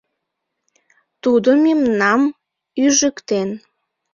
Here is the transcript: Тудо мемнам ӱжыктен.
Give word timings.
Тудо 1.23 1.49
мемнам 1.63 2.21
ӱжыктен. 2.83 3.49